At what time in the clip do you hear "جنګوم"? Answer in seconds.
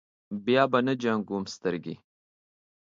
1.01-1.43